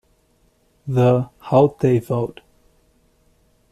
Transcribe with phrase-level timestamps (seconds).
[0.87, 2.41] The How'd They Vote?